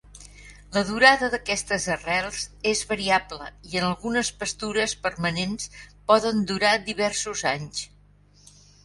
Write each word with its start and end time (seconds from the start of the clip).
La 0.75 0.81
durada 0.85 1.27
d'aquestes 1.33 1.83
arrels 1.95 2.39
és 2.71 2.81
variable 2.91 3.49
i 3.73 3.77
en 3.81 3.85
algunes 3.89 4.31
pastures 4.45 4.95
permanents 5.05 5.69
poden 6.13 6.41
durar 6.53 6.73
diversos 6.89 7.45
anys. 7.53 7.85